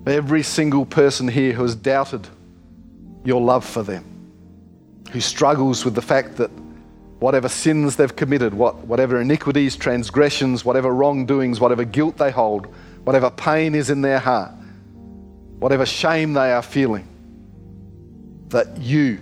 [0.04, 2.28] for every single person here who has doubted
[3.24, 4.11] your love for them
[5.12, 6.50] who struggles with the fact that
[7.20, 12.66] whatever sins they've committed, what, whatever iniquities, transgressions, whatever wrongdoings, whatever guilt they hold,
[13.04, 14.52] whatever pain is in their heart,
[15.60, 17.08] whatever shame they are feeling,
[18.48, 19.20] that you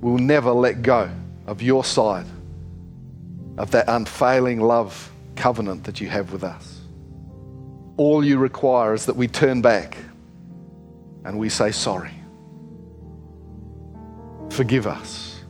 [0.00, 1.10] will never let go
[1.46, 2.26] of your side
[3.56, 6.80] of that unfailing love covenant that you have with us.
[7.96, 9.96] All you require is that we turn back
[11.24, 12.12] and we say sorry.
[14.54, 15.40] Forgive us.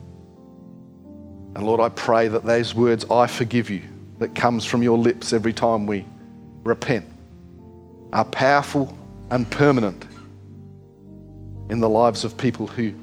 [1.55, 3.83] And Lord, I pray that those words, I forgive you,
[4.17, 6.07] that comes from your lips every time we
[6.63, 7.05] repent,
[8.13, 8.97] are powerful
[9.29, 10.07] and permanent
[11.69, 12.95] in the lives of people who,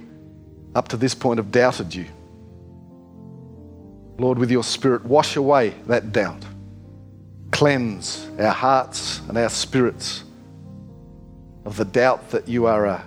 [0.74, 2.06] up to this point, have doubted you.
[4.18, 6.44] Lord, with your Spirit, wash away that doubt.
[7.52, 10.24] Cleanse our hearts and our spirits
[11.64, 13.04] of the doubt that you are a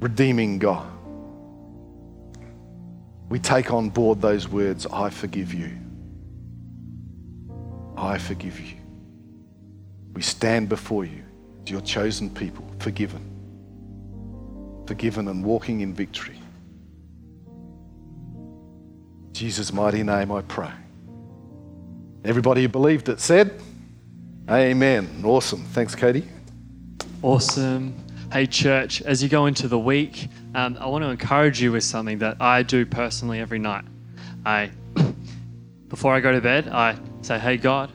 [0.00, 0.90] redeeming God
[3.30, 5.70] we take on board those words I forgive you.
[7.96, 8.74] I forgive you.
[10.12, 11.22] We stand before you
[11.64, 13.24] as your chosen people, forgiven.
[14.86, 16.40] Forgiven and walking in victory.
[19.28, 20.72] In Jesus' mighty name I pray.
[22.24, 23.62] Everybody who believed it said,
[24.50, 25.22] Amen.
[25.24, 25.62] Awesome.
[25.66, 26.26] Thanks, Katie.
[27.22, 27.94] Awesome.
[28.32, 31.84] Hey, church, as you go into the week, um, I want to encourage you with
[31.84, 33.84] something that I do personally every night.
[34.44, 34.70] I,
[35.88, 37.92] before I go to bed, I say, Hey, God,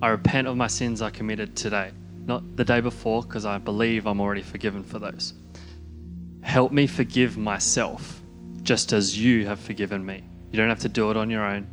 [0.00, 1.92] I repent of my sins I committed today.
[2.26, 5.34] not the day before, because I believe I'm already forgiven for those.
[6.42, 8.22] Help me forgive myself,
[8.62, 10.24] just as you have forgiven me.
[10.50, 11.66] You don't have to do it on your own.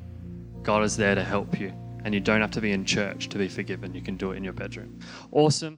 [0.64, 1.74] God is there to help you.
[2.04, 3.94] And you don't have to be in church to be forgiven.
[3.94, 5.00] You can do it in your bedroom.
[5.32, 5.78] Awesome.